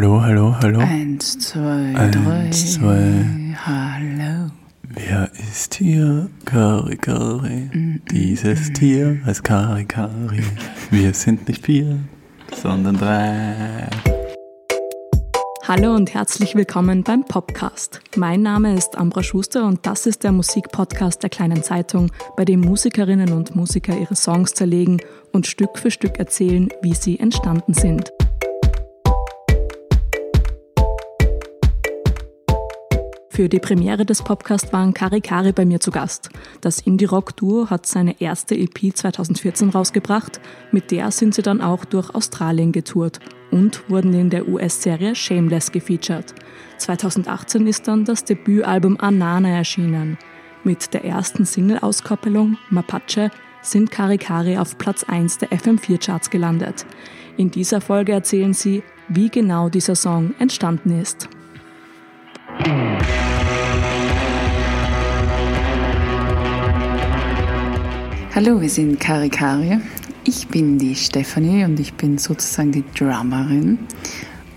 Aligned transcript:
Hallo, 0.00 0.22
hallo, 0.22 0.54
hallo. 0.62 0.78
Eins, 0.78 1.40
zwei, 1.40 1.92
Eins, 1.96 2.14
drei. 2.14 2.50
zwei. 2.50 3.56
Hallo. 3.66 4.52
Wer 4.84 5.28
ist 5.50 5.74
hier? 5.74 6.30
Kari 6.44 6.96
Kari. 6.96 7.98
Dieses 8.12 8.72
Tier 8.74 9.20
heißt 9.26 9.42
Kari 9.42 9.86
Kari. 9.86 10.44
Wir 10.92 11.12
sind 11.12 11.48
nicht 11.48 11.66
vier, 11.66 11.98
sondern 12.54 12.96
drei. 12.96 13.88
Hallo 15.66 15.96
und 15.96 16.14
herzlich 16.14 16.54
willkommen 16.54 17.02
beim 17.02 17.24
Popcast. 17.24 18.00
Mein 18.16 18.42
Name 18.42 18.74
ist 18.74 18.96
Ambra 18.96 19.24
Schuster 19.24 19.66
und 19.66 19.84
das 19.84 20.06
ist 20.06 20.22
der 20.22 20.30
Musikpodcast 20.30 21.24
der 21.24 21.30
kleinen 21.30 21.64
Zeitung, 21.64 22.12
bei 22.36 22.44
dem 22.44 22.60
Musikerinnen 22.60 23.32
und 23.32 23.56
Musiker 23.56 23.98
ihre 23.98 24.14
Songs 24.14 24.54
zerlegen 24.54 24.98
und 25.32 25.48
Stück 25.48 25.76
für 25.76 25.90
Stück 25.90 26.20
erzählen, 26.20 26.68
wie 26.82 26.94
sie 26.94 27.18
entstanden 27.18 27.74
sind. 27.74 28.12
Für 33.38 33.48
die 33.48 33.60
Premiere 33.60 34.04
des 34.04 34.20
Podcasts 34.20 34.72
waren 34.72 34.92
Kari 34.92 35.20
Kari 35.20 35.52
bei 35.52 35.64
mir 35.64 35.78
zu 35.78 35.92
Gast. 35.92 36.28
Das 36.60 36.80
Indie-Rock-Duo 36.80 37.70
hat 37.70 37.86
seine 37.86 38.20
erste 38.20 38.56
EP 38.56 38.92
2014 38.92 39.70
rausgebracht. 39.70 40.40
Mit 40.72 40.90
der 40.90 41.12
sind 41.12 41.36
sie 41.36 41.42
dann 41.42 41.60
auch 41.60 41.84
durch 41.84 42.12
Australien 42.16 42.72
getourt 42.72 43.20
und 43.52 43.88
wurden 43.88 44.12
in 44.12 44.28
der 44.28 44.48
US-Serie 44.48 45.14
Shameless 45.14 45.70
gefeatured. 45.70 46.34
2018 46.78 47.68
ist 47.68 47.86
dann 47.86 48.04
das 48.04 48.24
Debütalbum 48.24 48.98
Anana 48.98 49.50
erschienen. 49.50 50.18
Mit 50.64 50.92
der 50.92 51.04
ersten 51.04 51.44
Single-Auskoppelung 51.44 52.58
Mapache 52.70 53.30
sind 53.62 53.92
Kari 53.92 54.18
Kari 54.18 54.58
auf 54.58 54.76
Platz 54.78 55.04
1 55.04 55.38
der 55.38 55.50
FM4-Charts 55.50 56.30
gelandet. 56.30 56.86
In 57.36 57.52
dieser 57.52 57.80
Folge 57.80 58.10
erzählen 58.10 58.52
sie, 58.52 58.82
wie 59.08 59.30
genau 59.30 59.68
dieser 59.68 59.94
Song 59.94 60.34
entstanden 60.40 61.00
ist. 61.00 61.28
Hallo, 68.40 68.60
wir 68.60 68.70
sind 68.70 69.00
Kari 69.00 69.30
Kari. 69.30 69.80
Ich 70.22 70.46
bin 70.46 70.78
die 70.78 70.94
Stefanie 70.94 71.64
und 71.64 71.80
ich 71.80 71.94
bin 71.94 72.18
sozusagen 72.18 72.70
die 72.70 72.84
Drummerin. 72.96 73.80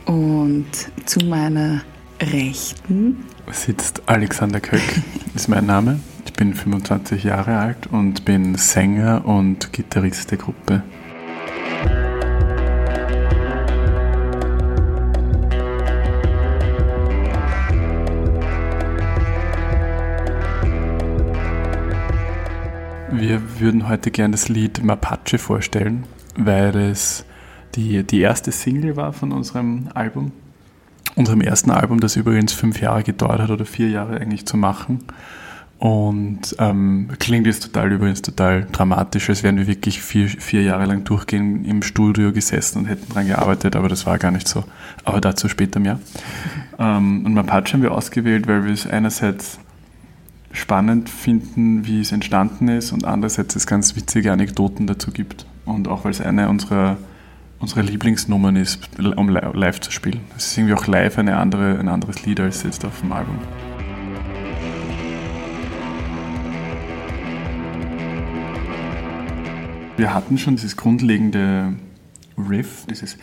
Und 0.06 0.68
zu 1.08 1.26
meiner 1.26 1.82
Rechten 2.22 3.26
Sitzt 3.52 4.04
Alexander 4.06 4.60
Köck, 4.60 4.84
ist 5.34 5.50
mein 5.50 5.66
Name. 5.66 6.00
Ich 6.28 6.34
bin 6.34 6.54
25 6.54 7.24
Jahre 7.24 7.58
alt 7.58 7.88
und 7.88 8.24
bin 8.24 8.54
Sänger 8.54 9.26
und 9.26 9.74
Gitarrist 9.74 10.30
der 10.30 10.38
Gruppe. 10.38 10.84
Wir 23.22 23.60
würden 23.60 23.88
heute 23.88 24.10
gerne 24.10 24.32
das 24.32 24.50
Lied 24.50 24.84
Mapache 24.84 25.38
vorstellen, 25.38 26.06
weil 26.36 26.76
es 26.76 27.24
die, 27.76 28.02
die 28.02 28.20
erste 28.20 28.52
Single 28.52 28.96
war 28.96 29.14
von 29.14 29.32
unserem 29.32 29.90
Album. 29.94 30.32
Unserem 31.14 31.42
ersten 31.42 31.70
Album, 31.70 32.00
das 32.00 32.16
übrigens 32.16 32.52
fünf 32.52 32.82
Jahre 32.82 33.04
gedauert 33.04 33.40
hat 33.40 33.52
oder 33.52 33.66
vier 33.66 33.90
Jahre 33.90 34.20
eigentlich 34.20 34.48
zu 34.48 34.58
machen. 34.58 35.04
Und 35.78 36.56
ähm, 36.58 37.10
klingt 37.20 37.46
jetzt 37.46 37.62
total 37.62 37.92
übrigens 37.92 38.24
total 38.24 38.66
dramatisch, 38.72 39.30
als 39.30 39.44
wären 39.44 39.58
wir 39.58 39.68
wirklich 39.68 40.02
vier, 40.02 40.28
vier 40.28 40.64
Jahre 40.64 40.86
lang 40.86 41.04
durchgehend 41.04 41.68
im 41.68 41.84
Studio 41.84 42.32
gesessen 42.32 42.80
und 42.80 42.86
hätten 42.86 43.14
dran 43.14 43.28
gearbeitet, 43.28 43.76
aber 43.76 43.88
das 43.88 44.08
war 44.08 44.18
gar 44.18 44.32
nicht 44.32 44.48
so. 44.48 44.64
Aber 45.04 45.22
dazu 45.22 45.48
später 45.48 45.80
mehr. 45.80 46.00
Ähm, 46.80 47.28
und 47.28 47.36
Mapache 47.36 47.74
haben 47.74 47.84
wir 47.84 47.92
ausgewählt, 47.92 48.48
weil 48.48 48.66
wir 48.66 48.74
es 48.74 48.88
einerseits 48.88 49.60
spannend 50.52 51.10
finden, 51.10 51.86
wie 51.86 52.02
es 52.02 52.12
entstanden 52.12 52.68
ist 52.68 52.92
und 52.92 53.06
andererseits 53.06 53.56
es 53.56 53.66
ganz 53.68 53.96
witzige 53.96 54.32
Anekdoten 54.32 54.88
dazu 54.88 55.12
gibt. 55.12 55.46
Und 55.66 55.88
auch 55.88 56.04
weil 56.04 56.12
es 56.12 56.22
eine 56.22 56.50
unserer, 56.50 56.98
unserer 57.60 57.84
Lieblingsnummern 57.84 58.56
ist, 58.56 58.80
um 59.00 59.30
li- 59.30 59.40
live 59.54 59.80
zu 59.80 59.92
spielen. 59.92 60.22
Es 60.36 60.48
ist 60.48 60.58
irgendwie 60.58 60.74
auch 60.74 60.88
live 60.88 61.18
eine 61.18 61.38
andere, 61.38 61.80
ein 61.80 61.88
anderes 61.88 62.26
Lied 62.26 62.40
als 62.40 62.64
jetzt 62.64 62.84
auf 62.86 63.00
dem 63.02 63.12
Album. 63.12 63.38
Wir 69.98 70.14
hatten 70.14 70.38
schon 70.38 70.56
dieses 70.56 70.76
grundlegende 70.76 71.74
Riff, 72.38 72.86
dieses 72.90 73.18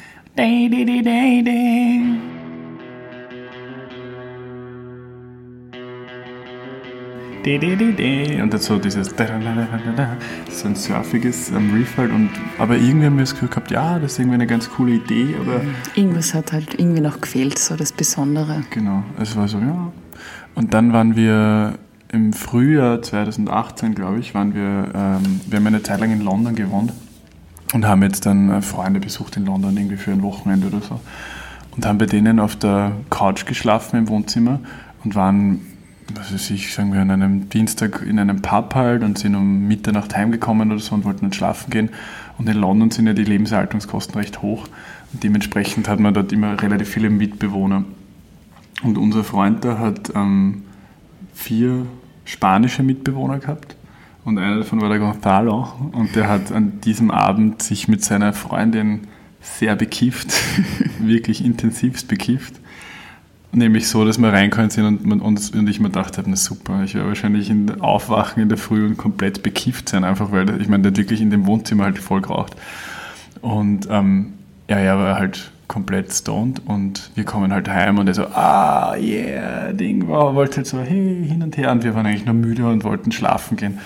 und 8.43 8.53
dann 8.53 8.61
so 8.61 8.79
dieses 8.79 9.09
so 9.09 10.69
ein 10.69 10.75
surfiges 10.75 11.51
ähm, 11.51 11.73
Riff 11.75 11.97
halt 11.97 12.13
und 12.13 12.31
aber 12.59 12.77
irgendwie 12.77 13.07
haben 13.07 13.17
wir 13.17 13.23
das 13.23 13.33
Gefühl 13.33 13.49
gehabt, 13.49 13.71
ja, 13.71 13.99
das 13.99 14.13
ist 14.13 14.19
irgendwie 14.19 14.35
eine 14.35 14.47
ganz 14.47 14.69
coole 14.71 14.93
Idee, 14.93 15.35
aber 15.41 15.63
Irgendwas 15.95 16.35
hat 16.35 16.53
halt 16.53 16.79
irgendwie 16.79 17.01
noch 17.01 17.21
gefehlt, 17.21 17.59
so 17.59 17.77
das 17.77 17.93
Besondere. 17.93 18.63
genau, 18.71 19.03
es 19.21 19.37
war 19.37 19.49
so, 19.49 19.59
ja. 19.59 19.93
Und 20.55 20.75
dann 20.75 20.93
waren 20.93 21.17
wir 21.17 21.79
im 22.11 22.33
Frühjahr 22.33 23.03
2018, 23.03 23.95
glaube 23.95 24.19
ich, 24.19 24.35
waren 24.35 24.55
wir, 24.55 24.91
ähm, 24.95 25.41
wir 25.47 25.59
haben 25.59 25.67
eine 25.67 25.83
Zeit 25.83 26.01
lang 26.01 26.13
in 26.13 26.21
London 26.21 26.55
gewohnt 26.55 26.93
und 27.75 27.87
haben 27.87 28.03
jetzt 28.03 28.27
dann 28.27 28.51
äh, 28.51 28.63
Freunde 28.63 29.01
besucht 29.01 29.37
in 29.37 29.47
London, 29.47 29.77
irgendwie 29.77 29.97
für 29.97 30.13
ein 30.13 30.23
Wochenende 30.23 30.69
oder 30.69 30.81
so. 30.81 31.01
Und 31.77 31.87
haben 31.87 31.99
bei 31.99 32.07
denen 32.07 32.41
auf 32.41 32.57
der 32.57 32.93
Couch 33.11 33.47
geschlafen 33.47 33.99
im 33.99 34.09
Wohnzimmer 34.09 34.61
und 35.05 35.15
waren, 35.15 35.61
was 36.15 36.33
weiß 36.33 36.51
ich, 36.51 36.73
sagen 36.73 36.93
wir, 36.93 37.01
an 37.01 37.11
einem 37.11 37.49
Dienstag 37.51 38.03
in 38.03 38.19
einem 38.19 38.41
Pub 38.41 38.75
halt 38.75 39.03
und 39.03 39.19
sind 39.19 39.35
um 39.35 39.69
Mitternacht 39.69 40.17
heimgekommen 40.17 40.73
oder 40.73 40.81
so 40.81 40.95
und 40.95 41.05
wollten 41.05 41.23
dann 41.23 41.33
schlafen 41.33 41.71
gehen. 41.71 41.91
Und 42.39 42.49
in 42.49 42.57
London 42.57 42.91
sind 42.91 43.07
ja 43.07 43.13
die 43.13 43.25
Lebenserhaltungskosten 43.25 44.15
recht 44.15 44.43
hoch. 44.43 44.67
Und 45.13 45.23
dementsprechend 45.23 45.89
hat 45.89 46.01
man 46.01 46.15
dort 46.15 46.33
immer 46.33 46.61
relativ 46.61 46.89
viele 46.89 47.11
Mitbewohner. 47.11 47.85
Und 48.83 48.97
unser 48.97 49.25
Freund 49.25 49.65
da 49.65 49.79
hat 49.79 50.13
ähm, 50.15 50.63
vier 51.35 51.87
spanische 52.25 52.83
Mitbewohner 52.83 53.39
gehabt. 53.39 53.77
Und 54.25 54.39
einer 54.39 54.59
davon 54.59 54.81
war 54.81 54.89
der 54.89 54.99
Gonzalo. 54.99 55.69
Und 55.93 56.15
der 56.15 56.29
hat 56.29 56.53
an 56.53 56.81
diesem 56.81 57.11
Abend 57.11 57.63
sich 57.63 57.89
mit 57.89 58.05
seiner 58.05 58.33
Freundin 58.33 59.09
sehr 59.41 59.77
bekifft, 59.77 60.33
wirklich 60.99 61.45
intensivst 61.45 62.09
bekifft. 62.09 62.55
Nämlich 63.51 63.89
so, 63.89 64.05
dass 64.05 64.19
wir 64.19 64.31
reingekommen 64.31 64.71
sind 64.71 64.85
und, 64.85 65.07
man, 65.07 65.21
und, 65.21 65.55
und 65.55 65.69
ich 65.69 65.81
mir 65.81 65.89
gedacht 65.89 66.19
habe, 66.19 66.29
na 66.29 66.37
super, 66.37 66.83
ich 66.85 66.95
werde 66.95 67.09
wahrscheinlich 67.09 67.49
in, 67.49 67.81
aufwachen 67.81 68.43
in 68.43 68.51
der 68.51 68.59
Früh 68.59 68.85
und 68.85 68.99
komplett 68.99 69.43
bekifft 69.43 69.89
sein, 69.89 70.05
einfach 70.05 70.33
weil, 70.33 70.61
ich 70.61 70.69
meine, 70.69 70.83
der 70.83 70.93
hat 70.93 70.99
wirklich 70.99 71.23
in 71.23 71.31
dem 71.31 71.47
Wohnzimmer 71.47 71.85
halt 71.85 71.99
voll 71.99 72.21
geraucht. 72.21 72.55
Und 73.41 73.89
ähm, 73.91 74.35
ja, 74.69 74.77
er 74.77 74.99
war 74.99 75.19
halt 75.19 75.51
komplett 75.67 76.13
stoned 76.13 76.63
und 76.67 77.11
wir 77.15 77.25
kommen 77.25 77.53
halt 77.53 77.69
heim 77.69 77.99
und 77.99 78.09
er 78.09 78.15
so, 78.15 78.27
ah, 78.27 78.97
yeah, 78.97 79.73
Ding, 79.73 80.09
wow, 80.09 80.35
wollte 80.35 80.59
halt 80.59 80.67
so, 80.67 80.81
hey, 80.81 81.25
hin 81.27 81.43
und 81.43 81.57
her 81.57 81.71
und 81.73 81.85
wir 81.85 81.95
waren 81.95 82.07
eigentlich 82.07 82.25
nur 82.25 82.35
müde 82.35 82.67
und 82.67 82.85
wollten 82.85 83.13
schlafen 83.13 83.57
gehen. 83.57 83.79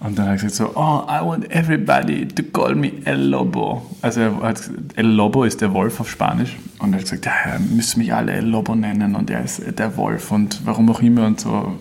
Und 0.00 0.18
dann 0.18 0.26
hat 0.26 0.32
er 0.32 0.34
gesagt 0.36 0.54
so, 0.54 0.72
oh, 0.74 1.04
I 1.08 1.22
want 1.22 1.50
everybody 1.50 2.26
to 2.26 2.42
call 2.42 2.74
me 2.74 2.92
El 3.04 3.28
Lobo. 3.28 3.86
Also 4.00 4.20
er 4.20 4.42
hat 4.42 4.56
gesagt, 4.56 4.78
El 4.96 5.06
Lobo 5.06 5.44
ist 5.44 5.60
der 5.60 5.74
Wolf 5.74 6.00
auf 6.00 6.10
Spanisch 6.10 6.56
und 6.78 6.94
er 6.94 7.00
hat 7.00 7.04
gesagt, 7.04 7.26
ja, 7.26 7.32
ja, 7.46 7.58
müssen 7.58 7.98
mich 8.00 8.12
alle 8.12 8.32
El 8.32 8.46
Lobo 8.46 8.74
nennen 8.74 9.14
und 9.14 9.28
er 9.28 9.44
ist 9.44 9.62
der 9.78 9.96
Wolf 9.98 10.32
und 10.32 10.62
warum 10.64 10.90
auch 10.90 11.02
immer 11.02 11.26
und 11.26 11.40
so. 11.40 11.76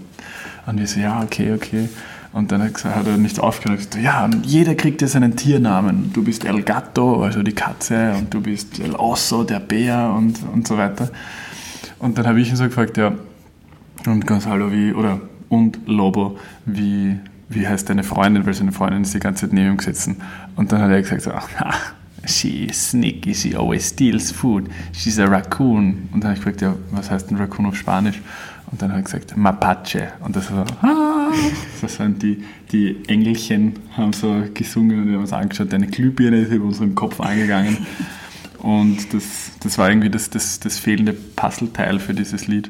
Und 0.65 0.77
wir 0.77 0.85
so, 0.85 0.99
ja, 0.99 1.21
okay, 1.21 1.53
okay. 1.53 1.87
Und 2.31 2.51
dann 2.51 2.61
hat, 2.61 3.07
er 3.07 3.17
nicht 3.17 3.39
aufgehört 3.39 3.79
gesagt, 3.79 4.03
ja, 4.03 4.29
jeder 4.43 4.75
kriegt 4.75 5.01
jetzt 5.01 5.15
einen 5.15 5.35
Tiernamen. 5.35 6.11
Du 6.13 6.23
bist 6.23 6.45
El 6.45 6.61
Gato, 6.61 7.23
also 7.23 7.41
die 7.41 7.53
Katze, 7.53 8.13
und 8.17 8.31
du 8.33 8.41
bist 8.41 8.79
El 8.79 8.95
Oso, 8.95 9.43
der 9.43 9.59
Bär 9.59 10.13
und, 10.15 10.37
und 10.53 10.67
so 10.67 10.77
weiter. 10.77 11.09
Und 11.97 12.17
dann 12.17 12.27
habe 12.27 12.39
ich 12.39 12.49
ihn 12.49 12.55
so 12.55 12.65
gefragt, 12.65 12.97
ja, 12.97 13.13
und 14.05 14.27
Gonzalo, 14.27 14.71
wie, 14.71 14.93
oder, 14.93 15.19
und 15.49 15.79
Lobo, 15.87 16.37
wie, 16.65 17.17
wie 17.49 17.67
heißt 17.67 17.89
deine 17.89 18.03
Freundin? 18.03 18.45
Weil 18.45 18.53
seine 18.53 18.71
Freundin 18.71 19.01
ist 19.01 19.13
die 19.13 19.19
ganze 19.19 19.45
Zeit 19.45 19.53
neben 19.53 19.71
ihm 19.71 19.77
gesessen. 19.77 20.17
Und 20.55 20.71
dann 20.71 20.81
hat 20.81 20.91
er 20.91 21.01
gesagt, 21.01 21.23
so, 21.23 21.31
"Ah, 21.57 21.73
she 22.25 22.65
is 22.65 22.91
sneaky, 22.91 23.33
she 23.33 23.55
always 23.55 23.87
steals 23.89 24.31
food, 24.31 24.69
she's 24.93 25.19
a 25.19 25.25
raccoon. 25.25 26.09
Und 26.11 26.23
dann 26.23 26.31
habe 26.31 26.33
ich 26.33 26.39
gefragt, 26.39 26.61
ja, 26.61 26.75
was 26.91 27.09
heißt 27.09 27.31
ein 27.31 27.37
Raccoon 27.37 27.65
auf 27.65 27.75
Spanisch? 27.75 28.21
Und 28.71 28.81
dann 28.81 28.91
hat 28.91 28.99
er 28.99 29.03
gesagt, 29.03 29.35
Mapache. 29.35 30.13
Und 30.19 30.35
das 30.35 30.51
war, 30.51 30.65
ah, 30.81 31.31
das 31.81 31.95
sind 31.95 32.21
die, 32.21 32.43
die 32.71 32.97
Engelchen, 33.07 33.73
haben 33.97 34.13
so 34.13 34.43
gesungen 34.53 35.01
und 35.01 35.07
wir 35.07 35.13
haben 35.13 35.21
uns 35.21 35.33
angeschaut, 35.33 35.73
eine 35.73 35.87
Glühbirne 35.87 36.41
ist 36.41 36.51
über 36.51 36.65
unserem 36.65 36.95
Kopf 36.95 37.19
angegangen. 37.19 37.77
Und 38.59 39.13
das, 39.13 39.51
das 39.61 39.77
war 39.77 39.87
irgendwie 39.87 40.09
das, 40.09 40.29
das, 40.29 40.59
das 40.59 40.77
fehlende 40.77 41.13
Puzzleteil 41.13 41.97
für 41.97 42.13
dieses 42.13 42.47
Lied. 42.47 42.69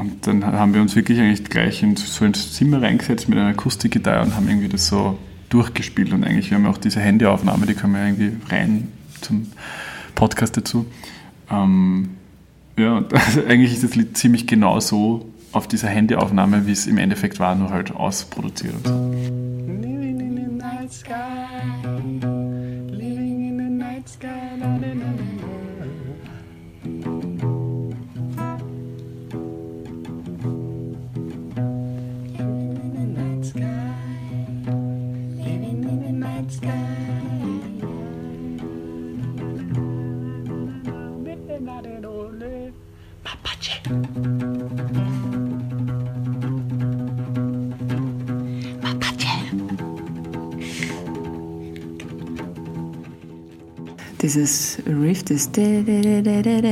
Und 0.00 0.26
dann 0.26 0.44
haben 0.44 0.74
wir 0.74 0.82
uns 0.82 0.94
wirklich 0.94 1.18
eigentlich 1.18 1.44
gleich 1.44 1.82
in 1.82 1.96
so 1.96 2.24
ins 2.24 2.52
Zimmer 2.52 2.82
reingesetzt 2.82 3.28
mit 3.28 3.38
einer 3.38 3.48
Akustikgitarre 3.48 4.24
und 4.24 4.36
haben 4.36 4.48
irgendwie 4.48 4.68
das 4.68 4.86
so 4.88 5.18
durchgespielt. 5.48 6.12
Und 6.12 6.24
eigentlich, 6.24 6.50
wir 6.50 6.58
haben 6.58 6.64
ja 6.64 6.70
auch 6.70 6.78
diese 6.78 7.00
Handyaufnahme, 7.00 7.66
die 7.66 7.74
können 7.74 7.94
wir 7.94 8.04
irgendwie 8.04 8.32
rein 8.50 8.88
zum 9.20 9.46
Podcast 10.14 10.56
dazu. 10.56 10.86
Ähm, 11.50 12.10
Ja, 12.78 13.04
also 13.12 13.44
eigentlich 13.46 13.72
ist 13.72 13.84
das 13.84 13.94
Lied 13.94 14.18
ziemlich 14.18 14.46
genau 14.46 14.80
so 14.80 15.32
auf 15.52 15.66
dieser 15.66 15.88
Handyaufnahme, 15.88 16.66
wie 16.66 16.72
es 16.72 16.86
im 16.86 16.98
Endeffekt 16.98 17.40
war, 17.40 17.54
nur 17.54 17.70
halt 17.70 17.90
ausproduziert. 17.94 18.74
Living 18.84 20.20
in 20.20 20.36
the 20.36 20.42
night 20.42 20.92
sky. 20.92 21.14
Living 22.90 23.48
in 23.48 23.56
the 23.58 23.64
night 23.64 24.06
sky. 24.06 24.26
Na, 24.58 24.78
na, 24.78 24.88
na. 24.94 25.35
Dieses 54.22 54.78
Riff, 54.86 55.22
das. 55.24 55.52
da, 55.52 55.62
da, 55.62 56.00
da, 56.00 56.22
da, 56.22 56.42
da, 56.42 56.60
da. 56.62 56.68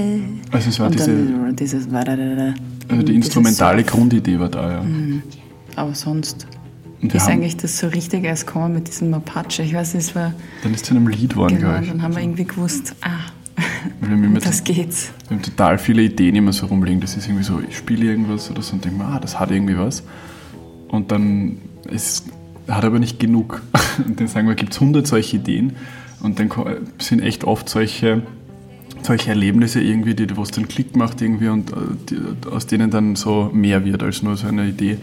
Also 0.50 0.70
es 0.70 0.80
war 0.80 0.90
diese, 0.90 1.14
dieses. 1.52 1.86
also 1.92 3.02
die 3.02 3.04
Dieses 3.04 3.26
instrumentale 3.26 3.84
Grundidee 3.84 4.38
war 4.40 4.48
da, 4.48 4.70
ja. 4.72 4.84
Aber 5.76 5.94
sonst 5.94 6.46
ist 7.02 7.28
eigentlich 7.28 7.56
das 7.58 7.78
so 7.78 7.88
richtig 7.88 8.24
erst 8.24 8.46
gekommen 8.46 8.74
mit 8.74 8.88
diesem 8.88 9.10
Mapache. 9.10 9.62
Ich 9.62 9.74
weiß 9.74 9.94
nicht, 9.94 10.08
es 10.08 10.14
war. 10.16 10.32
dann 10.62 10.72
ist 10.74 10.86
zu 10.86 10.94
einem 10.94 11.06
Lied 11.08 11.30
geworden, 11.30 11.56
Genau, 11.56 11.68
glaube 11.68 11.84
ich. 11.84 11.90
dann 11.90 12.02
haben 12.02 12.16
wir 12.16 12.22
irgendwie 12.22 12.44
gewusst, 12.44 12.94
ah, 13.02 13.10
Wir 14.04 14.16
haben, 14.16 14.24
immer 14.24 14.38
um 14.38 14.42
das 14.42 14.64
geht's. 14.64 15.10
wir 15.28 15.36
haben 15.36 15.42
total 15.42 15.78
viele 15.78 16.02
Ideen 16.02 16.36
immer 16.36 16.52
so 16.52 16.66
rumliegen. 16.66 17.00
Das 17.00 17.16
ist 17.16 17.26
irgendwie 17.26 17.44
so, 17.44 17.60
ich 17.66 17.76
spiele 17.76 18.06
irgendwas 18.06 18.50
oder 18.50 18.62
so 18.62 18.74
und 18.74 18.84
denke 18.84 18.98
mir, 18.98 19.06
ah, 19.06 19.18
das 19.18 19.38
hat 19.40 19.50
irgendwie 19.50 19.78
was. 19.78 20.02
Und 20.88 21.10
dann 21.10 21.58
ist, 21.90 22.26
hat 22.68 22.84
aber 22.84 22.98
nicht 22.98 23.18
genug. 23.18 23.62
Und 24.06 24.20
dann 24.20 24.28
sagen 24.28 24.48
wir, 24.48 24.54
gibt 24.54 24.72
es 24.72 24.80
100 24.80 25.06
solche 25.06 25.36
Ideen. 25.36 25.74
Und 26.20 26.38
dann 26.38 26.50
sind 26.98 27.20
echt 27.20 27.44
oft 27.44 27.68
solche, 27.68 28.22
solche 29.02 29.30
Erlebnisse 29.30 29.80
irgendwie, 29.80 30.14
die, 30.14 30.36
wo 30.36 30.42
es 30.42 30.50
dann 30.50 30.68
Klick 30.68 30.96
macht 30.96 31.20
irgendwie 31.20 31.48
und 31.48 31.70
äh, 31.70 31.74
die, 32.08 32.48
aus 32.48 32.66
denen 32.66 32.90
dann 32.90 33.14
so 33.14 33.50
mehr 33.52 33.84
wird 33.84 34.02
als 34.02 34.22
nur 34.22 34.36
so 34.36 34.46
eine 34.46 34.66
Idee. 34.66 34.98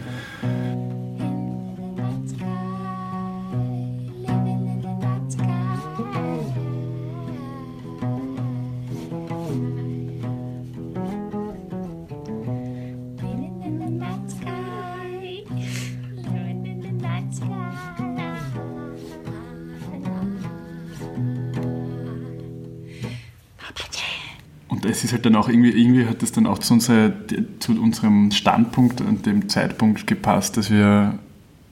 Ist 25.12 25.16
halt 25.18 25.26
dann 25.26 25.36
auch 25.36 25.48
irgendwie, 25.48 25.70
irgendwie 25.70 26.06
hat 26.06 26.22
das 26.22 26.32
dann 26.32 26.46
auch 26.46 26.58
zu, 26.58 26.72
unserer, 26.72 27.12
zu 27.58 27.72
unserem 27.72 28.30
Standpunkt 28.30 29.02
und 29.02 29.26
dem 29.26 29.48
Zeitpunkt 29.50 30.06
gepasst, 30.06 30.56
dass 30.56 30.70
wir 30.70 31.18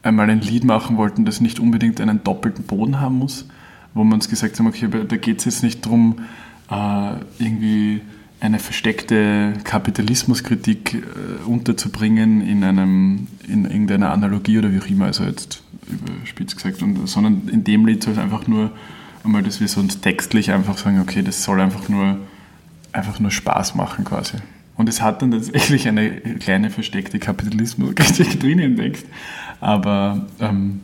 einmal 0.03 0.29
ein 0.29 0.43
Lied 0.43 0.65
machen 0.65 0.99
wollten, 0.99 1.25
das 1.25 1.41
nicht 1.41 1.59
unbedingt 1.59 2.01
einen 2.03 2.23
doppelten 2.23 2.65
Boden 2.65 3.01
haben 3.01 3.19
muss, 3.19 3.47
wo 3.95 4.05
wir 4.05 4.13
uns 4.13 4.29
gesagt 4.29 4.59
haben, 4.59 4.67
okay, 4.67 4.89
da 5.09 5.17
geht 5.17 5.39
es 5.39 5.47
jetzt 5.47 5.63
nicht 5.63 5.87
darum, 5.87 6.17
äh, 6.71 7.13
irgendwie 7.39 8.03
eine 8.41 8.59
versteckte 8.59 9.55
Kapitalismuskritik 9.65 10.95
äh, 10.95 11.45
unterzubringen 11.47 12.43
in, 12.43 12.63
einem, 12.63 13.27
in 13.49 13.65
irgendeiner 13.65 14.13
Analogie 14.13 14.59
oder 14.59 14.71
wie 14.71 14.81
auch 14.81 14.87
immer, 14.87 15.07
also 15.07 15.25
jetzt 15.25 15.63
überspitzt 15.89 16.57
gesagt, 16.57 16.83
und, 16.83 17.09
sondern 17.09 17.49
in 17.51 17.65
dem 17.65 17.87
Lied 17.87 18.03
soll 18.03 18.13
es 18.13 18.19
einfach 18.19 18.47
nur 18.47 18.71
einmal, 19.25 19.43
dass 19.43 19.61
wir 19.61 19.69
sonst 19.69 20.03
textlich 20.03 20.53
einfach 20.53 20.77
sagen, 20.77 21.01
okay, 21.01 21.23
das 21.23 21.43
soll 21.43 21.61
einfach 21.61 21.89
nur 21.89 22.19
einfach 22.93 23.21
nur 23.21 23.31
Spaß 23.31 23.75
machen 23.75 24.05
quasi. 24.05 24.39
Und 24.77 24.89
es 24.89 25.03
hat 25.03 25.21
dann 25.21 25.31
tatsächlich 25.31 25.87
eine 25.89 26.11
kleine 26.39 26.71
versteckte 26.71 27.19
Kapitalismuskritik 27.19 28.41
drin 28.41 28.77
Text. 28.77 29.07
Aber 29.61 30.27
ähm, 30.41 30.81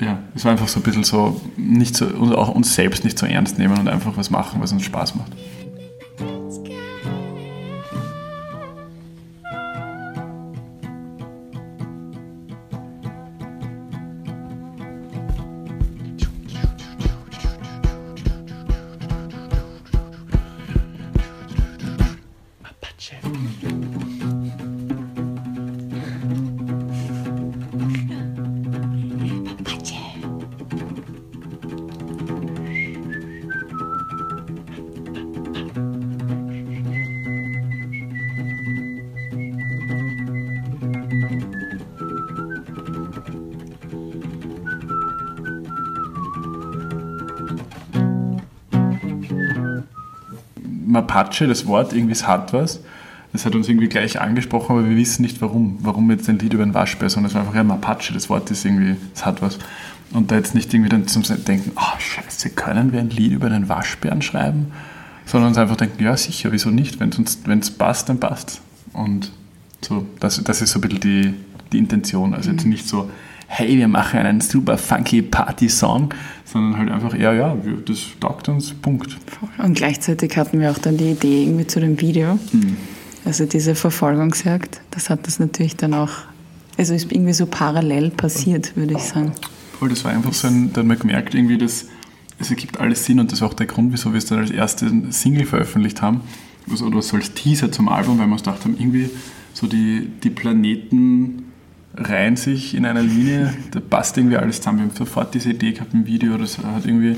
ja, 0.00 0.18
es 0.34 0.44
war 0.44 0.52
einfach 0.52 0.68
so 0.68 0.80
ein 0.80 0.82
bisschen 0.82 1.04
so, 1.04 1.40
nicht 1.56 1.94
so, 1.94 2.06
auch 2.36 2.48
uns 2.48 2.74
selbst 2.74 3.04
nicht 3.04 3.18
so 3.18 3.24
ernst 3.24 3.58
nehmen 3.58 3.78
und 3.78 3.88
einfach 3.88 4.16
was 4.16 4.30
machen, 4.30 4.60
was 4.60 4.72
uns 4.72 4.82
Spaß 4.84 5.14
macht. 5.14 5.32
Mapache, 50.92 51.46
das 51.46 51.66
Wort, 51.66 51.92
irgendwie 51.92 52.12
es 52.12 52.26
hat 52.26 52.52
was. 52.52 52.80
Das 53.32 53.46
hat 53.46 53.54
uns 53.54 53.68
irgendwie 53.68 53.88
gleich 53.88 54.20
angesprochen, 54.20 54.76
aber 54.76 54.88
wir 54.88 54.96
wissen 54.96 55.22
nicht 55.22 55.40
warum. 55.40 55.78
Warum 55.80 56.10
jetzt 56.10 56.28
ein 56.28 56.38
Lied 56.38 56.52
über 56.52 56.62
einen 56.62 56.74
Waschbär, 56.74 57.08
sondern 57.08 57.30
es 57.30 57.34
war 57.34 57.42
einfach 57.42 57.54
ja 57.54 57.64
Mapache, 57.64 58.12
das 58.12 58.28
Wort 58.28 58.50
ist 58.50 58.64
irgendwie, 58.64 58.96
es 59.14 59.24
hat 59.24 59.40
was. 59.40 59.58
Und 60.12 60.30
da 60.30 60.36
jetzt 60.36 60.54
nicht 60.54 60.72
irgendwie 60.72 60.90
dann 60.90 61.08
zum 61.08 61.22
Denken, 61.22 61.72
oh 61.76 61.98
scheiße, 61.98 62.50
können 62.50 62.92
wir 62.92 63.00
ein 63.00 63.08
Lied 63.08 63.32
über 63.32 63.46
einen 63.46 63.68
Waschbären 63.68 64.20
schreiben? 64.20 64.72
Sondern 65.24 65.48
uns 65.48 65.58
einfach 65.58 65.76
denken, 65.76 66.02
ja 66.02 66.16
sicher, 66.16 66.52
wieso 66.52 66.70
nicht? 66.70 67.00
Wenn 67.00 67.58
es 67.60 67.70
passt, 67.70 68.08
dann 68.08 68.20
passt 68.20 68.60
Und 68.92 69.32
so, 69.80 70.06
das, 70.20 70.42
das 70.44 70.60
ist 70.60 70.72
so 70.72 70.78
ein 70.78 70.82
bisschen 70.82 71.00
die, 71.00 71.34
die 71.72 71.78
Intention. 71.78 72.34
Also 72.34 72.50
jetzt 72.50 72.66
nicht 72.66 72.86
so, 72.86 73.10
hey, 73.54 73.76
wir 73.76 73.86
machen 73.86 74.20
einen 74.20 74.40
super 74.40 74.78
funky 74.78 75.20
Party-Song, 75.20 76.14
sondern 76.46 76.78
halt 76.78 76.90
einfach 76.90 77.14
ja, 77.14 77.32
wir, 77.62 77.76
das 77.84 77.98
taugt 78.18 78.48
uns, 78.48 78.72
Punkt. 78.72 79.18
Und 79.58 79.74
gleichzeitig 79.74 80.38
hatten 80.38 80.58
wir 80.58 80.70
auch 80.70 80.78
dann 80.78 80.96
die 80.96 81.10
Idee 81.10 81.42
irgendwie 81.42 81.66
zu 81.66 81.78
dem 81.78 82.00
Video. 82.00 82.38
Mhm. 82.52 82.78
Also 83.26 83.44
diese 83.44 83.74
Verfolgungsjagd, 83.74 84.80
das 84.90 85.10
hat 85.10 85.26
das 85.26 85.38
natürlich 85.38 85.76
dann 85.76 85.92
auch, 85.92 86.08
also 86.78 86.94
ist 86.94 87.12
irgendwie 87.12 87.34
so 87.34 87.44
parallel 87.44 88.08
passiert, 88.10 88.74
würde 88.74 88.94
ich 88.94 89.02
sagen. 89.02 89.32
Voll, 89.78 89.90
das 89.90 90.02
war 90.02 90.12
einfach 90.12 90.32
so 90.32 90.48
ein, 90.48 90.72
da 90.72 90.80
hat 90.80 90.86
man 90.86 90.98
gemerkt, 90.98 91.34
irgendwie, 91.34 91.58
dass 91.58 91.88
es 92.38 92.48
ergibt 92.48 92.80
alles 92.80 93.04
Sinn 93.04 93.20
und 93.20 93.32
das 93.32 93.40
ist 93.40 93.42
auch 93.42 93.52
der 93.52 93.66
Grund, 93.66 93.92
wieso 93.92 94.12
wir 94.12 94.18
es 94.18 94.24
dann 94.24 94.38
als 94.38 94.50
erste 94.50 94.90
Single 95.10 95.44
veröffentlicht 95.44 96.00
haben, 96.00 96.22
also, 96.70 96.86
oder 96.86 97.02
so 97.02 97.18
als 97.18 97.34
Teaser 97.34 97.70
zum 97.70 97.90
Album, 97.90 98.18
weil 98.18 98.28
wir 98.28 98.32
uns 98.32 98.44
gedacht 98.44 98.64
haben, 98.64 98.76
irgendwie 98.78 99.10
so 99.52 99.66
die, 99.66 100.10
die 100.22 100.30
Planeten 100.30 101.51
reihen 101.94 102.36
sich 102.36 102.74
in 102.74 102.86
einer 102.86 103.02
Linie, 103.02 103.54
da 103.70 103.80
passt 103.80 104.16
irgendwie 104.16 104.36
alles 104.36 104.56
zusammen. 104.56 104.78
Wir 104.78 104.86
haben 104.86 104.96
sofort 104.96 105.34
diese 105.34 105.50
Idee 105.50 105.72
gehabt 105.72 105.94
im 105.94 106.06
Video, 106.06 106.36
das 106.38 106.58
hat 106.58 106.86
irgendwie 106.86 107.16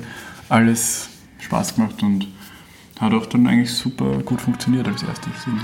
alles 0.48 1.08
Spaß 1.38 1.76
gemacht 1.76 2.02
und 2.02 2.26
hat 3.00 3.12
auch 3.12 3.26
dann 3.26 3.46
eigentlich 3.46 3.72
super 3.72 4.18
gut 4.18 4.40
funktioniert 4.40 4.86
als 4.88 5.02
erstes 5.02 5.42
Single. 5.42 5.62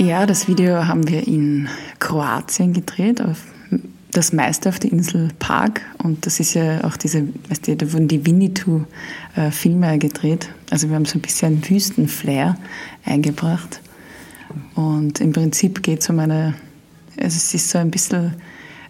Ja, 0.00 0.26
das 0.26 0.46
Video 0.46 0.86
haben 0.86 1.08
wir 1.08 1.26
in 1.26 1.68
Kroatien 1.98 2.72
gedreht, 2.72 3.20
auf, 3.20 3.42
das 4.12 4.32
meiste 4.32 4.68
auf 4.68 4.78
der 4.78 4.92
Insel 4.92 5.30
Park. 5.40 5.80
Und 5.98 6.24
das 6.24 6.38
ist 6.38 6.54
ja 6.54 6.84
auch 6.84 6.96
diese, 6.96 7.26
weißt 7.48 7.66
du, 7.66 7.76
da 7.76 7.92
wurden 7.92 8.06
die 8.06 8.24
Winnetou-Filme 8.24 9.98
gedreht. 9.98 10.50
Also 10.70 10.88
wir 10.88 10.96
haben 10.96 11.04
so 11.04 11.18
ein 11.18 11.22
bisschen 11.22 11.68
Wüstenflair 11.68 12.56
eingebracht. 13.04 13.80
Und 14.74 15.20
im 15.20 15.32
Prinzip 15.32 15.82
geht 15.82 16.00
es 16.00 16.10
um 16.10 16.18
eine, 16.18 16.54
also 17.16 17.36
es 17.36 17.54
ist 17.54 17.70
so 17.70 17.78
ein 17.78 17.90
bisschen, 17.90 18.34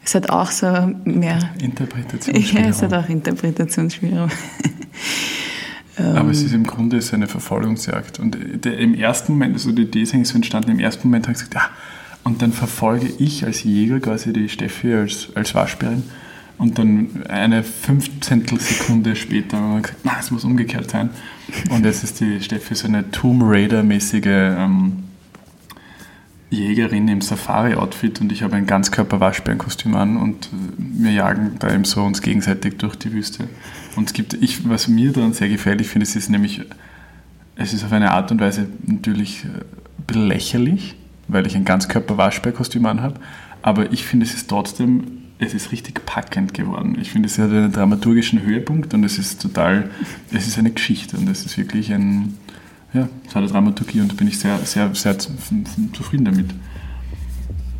es 0.04 0.14
hat 0.14 0.30
auch 0.30 0.50
so 0.50 0.66
mehr, 1.04 1.38
ja, 1.60 1.64
Interpretationsspielraum. 1.64 2.70
es 2.70 2.82
hat 2.82 2.94
auch 2.94 3.08
Interpretationsspielraum. 3.08 4.30
Aber 5.98 6.30
es 6.30 6.42
ist 6.42 6.54
im 6.54 6.64
Grunde 6.64 7.00
eine 7.12 7.26
Verfolgungsjagd. 7.26 8.20
Und 8.20 8.64
der, 8.64 8.78
im 8.78 8.94
ersten 8.94 9.32
Moment, 9.32 9.54
also 9.54 9.72
die 9.72 9.82
Idee 9.82 10.02
ist 10.02 10.14
eigentlich 10.14 10.28
so 10.28 10.36
entstanden, 10.36 10.70
im 10.70 10.78
ersten 10.78 11.08
Moment 11.08 11.26
habe 11.26 11.32
ich 11.32 11.38
gesagt, 11.38 11.54
ja, 11.54 11.70
und 12.22 12.40
dann 12.40 12.52
verfolge 12.52 13.08
ich 13.18 13.44
als 13.44 13.64
Jäger 13.64 13.98
quasi 13.98 14.32
die 14.32 14.48
Steffi 14.48 14.94
als, 14.94 15.28
als 15.34 15.54
Waschbärin 15.54 16.04
Und 16.58 16.78
dann 16.78 17.24
eine 17.28 17.62
Fünfzehntel 17.62 18.58
Sekunde 18.58 19.14
später 19.14 19.58
haben 19.58 19.74
wir 19.76 19.82
gesagt, 19.82 20.00
na, 20.02 20.16
es 20.18 20.30
muss 20.32 20.44
umgekehrt 20.44 20.90
sein. 20.90 21.10
Und 21.70 21.84
jetzt 21.84 22.02
ist 22.02 22.20
die 22.20 22.40
Steffi 22.40 22.74
so 22.74 22.88
eine 22.88 23.10
Tomb 23.12 23.42
Raider-mäßige 23.44 24.26
ähm, 24.26 25.04
Jägerin 26.50 27.08
im 27.08 27.20
Safari-Outfit 27.20 28.20
und 28.22 28.32
ich 28.32 28.42
habe 28.42 28.56
ein 28.56 28.66
Ganzkörper-Waschbärenkostüm 28.66 29.94
an 29.94 30.16
und 30.16 30.48
wir 30.78 31.12
jagen 31.12 31.56
da 31.58 31.72
eben 31.72 31.84
so 31.84 32.02
uns 32.02 32.22
gegenseitig 32.22 32.78
durch 32.78 32.96
die 32.96 33.12
Wüste. 33.12 33.48
Und 33.96 34.08
es 34.08 34.12
gibt, 34.14 34.34
ich, 34.34 34.66
was 34.66 34.88
mir 34.88 35.12
daran 35.12 35.34
sehr 35.34 35.50
gefällig 35.50 35.88
finde, 35.88 36.04
es 36.04 36.16
ist 36.16 36.30
nämlich, 36.30 36.62
es 37.56 37.74
ist 37.74 37.84
auf 37.84 37.92
eine 37.92 38.12
Art 38.12 38.30
und 38.30 38.40
Weise 38.40 38.66
natürlich 38.86 39.44
äh, 39.44 39.48
ein 39.48 40.04
bisschen 40.06 40.26
lächerlich, 40.26 40.96
weil 41.28 41.46
ich 41.46 41.54
ein 41.54 41.66
Ganzkörper-Waschbärenkostüm 41.66 42.86
anhabe, 42.86 43.20
aber 43.60 43.92
ich 43.92 44.06
finde, 44.06 44.24
es 44.24 44.32
ist 44.32 44.48
trotzdem, 44.48 45.17
es 45.38 45.54
ist 45.54 45.70
richtig 45.72 46.04
packend 46.04 46.52
geworden. 46.54 46.96
Ich 47.00 47.10
finde, 47.10 47.26
es 47.28 47.38
hat 47.38 47.50
einen 47.50 47.72
dramaturgischen 47.72 48.42
Höhepunkt 48.42 48.92
und 48.94 49.04
es 49.04 49.18
ist 49.18 49.40
total, 49.40 49.90
es 50.32 50.46
ist 50.48 50.58
eine 50.58 50.70
Geschichte 50.70 51.16
und 51.16 51.28
es 51.28 51.46
ist 51.46 51.56
wirklich 51.56 51.92
ein, 51.92 52.34
ja, 52.92 53.08
es 53.26 53.30
hat 53.34 53.42
eine 53.42 53.46
Dramaturgie 53.46 54.00
und 54.00 54.10
da 54.10 54.16
bin 54.16 54.26
ich 54.28 54.38
sehr, 54.38 54.58
sehr, 54.60 54.94
sehr 54.94 55.18
zu- 55.18 55.30
zufrieden 55.92 56.24
damit. 56.24 56.50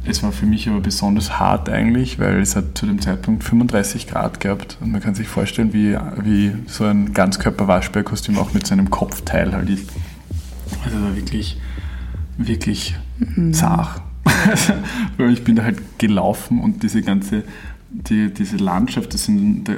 Es 0.04 0.22
war 0.22 0.32
für 0.32 0.46
mich 0.46 0.68
aber 0.68 0.80
besonders 0.80 1.38
hart 1.38 1.68
eigentlich, 1.68 2.18
weil 2.18 2.40
es 2.40 2.56
hat 2.56 2.78
zu 2.78 2.86
dem 2.86 3.00
Zeitpunkt 3.02 3.44
35 3.44 4.06
Grad 4.06 4.40
gehabt 4.40 4.78
und 4.80 4.92
man 4.92 5.02
kann 5.02 5.14
sich 5.14 5.28
vorstellen, 5.28 5.72
wie, 5.74 5.96
wie 6.22 6.52
so 6.66 6.84
ein 6.84 7.12
Ganzkörper-Waschbärkostüm 7.12 8.38
auch 8.38 8.54
mit 8.54 8.66
seinem 8.66 8.88
Kopfteil 8.90 9.52
halt 9.52 9.68
ist. 9.68 9.90
Also 10.84 11.14
wirklich, 11.16 11.60
wirklich 12.38 12.94
zart. 13.52 14.00
Weil 15.16 15.32
ich 15.32 15.44
bin 15.44 15.56
da 15.56 15.64
halt 15.64 15.98
gelaufen 15.98 16.60
und 16.60 16.82
diese 16.82 17.02
ganze, 17.02 17.42
die, 17.90 18.32
diese 18.32 18.56
Landschaft, 18.56 19.14
das 19.14 19.24
sind, 19.24 19.70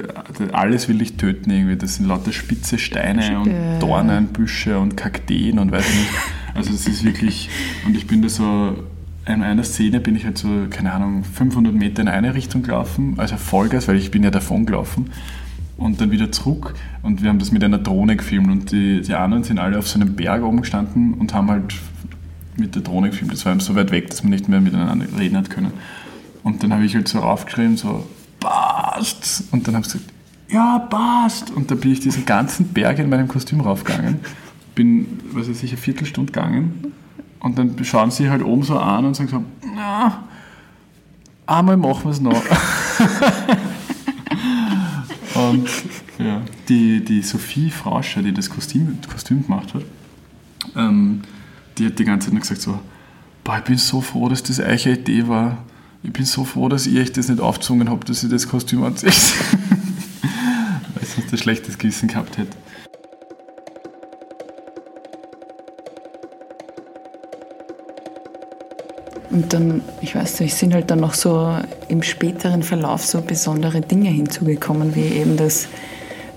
alles 0.51 0.87
will 0.89 1.01
ich 1.01 1.17
töten 1.17 1.49
irgendwie. 1.49 1.75
Das 1.77 1.95
sind 1.95 2.07
lauter 2.07 2.31
spitze 2.31 2.77
Steine 2.77 3.39
und 3.39 3.47
Ja. 3.51 3.79
Dornenbüsche 3.79 4.77
und 4.79 4.97
Kakteen 4.97 5.59
und 5.59 5.71
weiß 5.71 5.87
ich 5.89 5.95
nicht. 5.95 6.09
Also 6.53 6.73
es 6.73 6.87
ist 6.87 7.03
wirklich, 7.03 7.49
und 7.85 7.95
ich 7.95 8.07
bin 8.07 8.21
da 8.21 8.29
so, 8.29 8.83
in 9.25 9.43
einer 9.43 9.63
Szene 9.63 9.99
bin 9.99 10.15
ich 10.15 10.25
halt 10.25 10.37
so, 10.37 10.49
keine 10.69 10.91
Ahnung, 10.91 11.23
500 11.23 11.73
Meter 11.73 12.01
in 12.01 12.07
eine 12.07 12.33
Richtung 12.33 12.63
gelaufen, 12.63 13.13
also 13.17 13.37
Vollgas, 13.37 13.87
weil 13.87 13.95
ich 13.95 14.11
bin 14.11 14.23
ja 14.23 14.31
davon 14.31 14.65
gelaufen 14.65 15.11
und 15.77 16.01
dann 16.01 16.11
wieder 16.11 16.31
zurück 16.31 16.73
und 17.03 17.21
wir 17.23 17.29
haben 17.29 17.39
das 17.39 17.51
mit 17.51 17.63
einer 17.63 17.77
Drohne 17.77 18.15
gefilmt 18.17 18.49
und 18.51 18.71
die, 18.71 19.01
die 19.01 19.13
anderen 19.13 19.43
sind 19.43 19.59
alle 19.59 19.77
auf 19.79 19.87
so 19.87 19.99
einem 19.99 20.15
Berg 20.15 20.43
oben 20.43 20.61
gestanden 20.61 21.13
und 21.13 21.33
haben 21.33 21.49
halt 21.49 21.73
mit 22.57 22.75
der 22.75 22.81
Drohne 22.81 23.09
gefilmt. 23.09 23.33
Das 23.33 23.45
war 23.45 23.51
eben 23.51 23.61
so 23.61 23.75
weit 23.75 23.91
weg, 23.91 24.09
dass 24.09 24.23
man 24.23 24.31
nicht 24.31 24.47
mehr 24.47 24.61
miteinander 24.61 25.05
reden 25.17 25.37
hat 25.37 25.49
können. 25.49 25.73
Und 26.43 26.63
dann 26.63 26.73
habe 26.73 26.85
ich 26.85 26.95
halt 26.95 27.07
so 27.07 27.19
raufgeschrieben, 27.19 27.77
so, 27.77 28.07
passt! 28.39 29.43
Und 29.51 29.67
dann 29.67 29.75
habe 29.75 29.85
ich 29.85 29.93
gesagt, 29.93 30.11
ja, 30.49 30.79
passt! 30.79 31.51
Und 31.51 31.71
da 31.71 31.75
bin 31.75 31.91
ich 31.93 31.99
diesen 31.99 32.25
ganzen 32.25 32.67
Berg 32.69 32.99
in 32.99 33.09
meinem 33.09 33.27
Kostüm 33.27 33.61
raufgegangen. 33.61 34.19
Bin, 34.75 35.19
was 35.31 35.49
weiß 35.49 35.63
ich, 35.63 35.71
eine 35.71 35.81
Viertelstunde 35.81 36.31
gegangen. 36.31 36.93
Und 37.39 37.57
dann 37.57 37.83
schauen 37.83 38.11
sie 38.11 38.29
halt 38.29 38.43
oben 38.43 38.63
so 38.63 38.77
an 38.77 39.05
und 39.05 39.15
sagen 39.15 39.29
so, 39.29 39.43
na, 39.75 40.23
einmal 41.45 41.77
machen 41.77 42.03
wir 42.05 42.11
es 42.11 42.21
noch. 42.21 42.33
und 45.35 45.67
ja, 46.19 46.41
die, 46.69 47.03
die 47.03 47.21
Sophie 47.21 47.69
Frauscher, 47.69 48.21
die 48.21 48.31
das 48.31 48.49
Kostüm, 48.49 48.97
Kostüm 49.09 49.43
gemacht 49.43 49.73
hat, 49.73 49.83
ähm, 50.75 51.21
die 51.81 51.87
hat 51.87 51.97
die 51.99 52.05
ganze 52.05 52.27
Zeit 52.27 52.33
nur 52.33 52.41
gesagt 52.41 52.61
so, 52.61 52.79
boah, 53.43 53.57
ich 53.57 53.63
bin 53.63 53.77
so 53.77 54.01
froh, 54.01 54.29
dass 54.29 54.43
das 54.43 54.59
eure 54.59 54.91
Idee 54.91 55.27
war. 55.27 55.57
Ich 56.03 56.13
bin 56.13 56.25
so 56.25 56.45
froh, 56.45 56.69
dass 56.69 56.85
ich 56.85 56.97
euch 56.99 57.11
das 57.11 57.27
nicht 57.27 57.41
aufgezwungen 57.41 57.89
habe, 57.89 58.05
dass 58.05 58.23
ich 58.23 58.29
das 58.29 58.47
Kostüm 58.47 58.83
anziehe. 58.83 59.11
Weil 60.21 61.03
ich 61.03 61.09
sonst 61.09 61.31
ein 61.31 61.37
schlechtes 61.37 61.77
Gewissen 61.77 62.07
gehabt 62.07 62.37
hätte. 62.37 62.55
Und 69.31 69.53
dann, 69.53 69.81
ich 70.01 70.13
weiß 70.13 70.41
nicht, 70.41 70.53
sind 70.53 70.73
halt 70.73 70.91
dann 70.91 70.99
noch 70.99 71.13
so 71.13 71.57
im 71.87 72.03
späteren 72.03 72.63
Verlauf 72.63 73.03
so 73.05 73.21
besondere 73.21 73.81
Dinge 73.81 74.09
hinzugekommen, 74.09 74.93
wie 74.93 75.05
eben, 75.05 75.37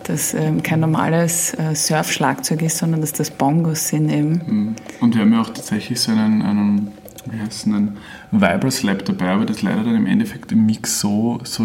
dass 0.04 0.32
das 0.32 0.34
ähm, 0.34 0.62
kein 0.62 0.80
normales 0.80 1.54
äh, 1.54 1.74
Surfschlagzeug 1.74 2.62
ist, 2.62 2.78
sondern 2.78 3.00
dass 3.00 3.12
das 3.12 3.30
Bongos 3.30 3.88
sind 3.88 4.10
eben. 4.10 4.76
Und 5.00 5.14
wir 5.14 5.22
haben 5.22 5.32
ja 5.32 5.40
auch 5.40 5.50
tatsächlich 5.50 6.00
so 6.00 6.12
einen, 6.12 6.42
einen 6.42 6.92
wie 7.26 7.40
heißt 7.40 7.66
einen 7.66 7.96
Vibra-Slap 8.30 9.04
dabei, 9.04 9.30
aber 9.30 9.46
das 9.46 9.62
leider 9.62 9.82
dann 9.82 9.96
im 9.96 10.06
Endeffekt 10.06 10.52
im 10.52 10.66
Mix 10.66 11.00
so, 11.00 11.40
so 11.44 11.64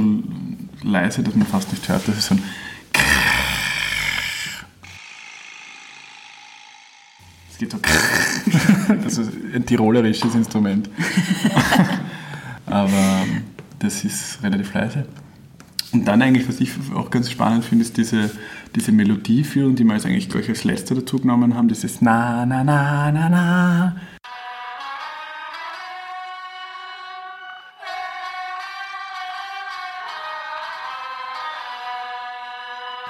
leise, 0.83 1.21
dass 1.21 1.35
man 1.35 1.47
fast 1.47 1.71
nicht 1.71 1.87
hört. 1.89 2.07
Das 2.07 2.17
ist 2.17 2.27
so 2.27 2.35
ein 2.35 2.43
Es 7.51 7.57
geht 7.57 7.71
so 7.71 7.79
Das 9.03 9.17
ist 9.17 9.31
ein 9.53 9.65
tirolerisches 9.65 10.33
Instrument. 10.33 10.89
Aber 12.65 13.25
das 13.79 14.03
ist 14.05 14.41
relativ 14.41 14.73
leise. 14.73 15.05
Und 15.91 16.05
dann 16.07 16.21
eigentlich, 16.21 16.47
was 16.47 16.59
ich 16.59 16.71
auch 16.93 17.09
ganz 17.09 17.31
spannend 17.31 17.65
finde, 17.65 17.83
ist 17.83 17.97
diese, 17.97 18.29
diese 18.75 18.91
Melodieführung, 18.91 19.75
die 19.75 19.83
wir 19.83 19.95
jetzt 19.95 20.05
eigentlich 20.05 20.29
gleich 20.29 20.47
als 20.47 20.63
letzte 20.63 20.93
dazu 20.93 21.17
genommen 21.17 21.55
haben, 21.55 21.67
dieses 21.67 22.01
Na, 22.01 22.45
na, 22.45 22.63
na, 22.63 23.11
na, 23.11 23.29
na. 23.29 23.95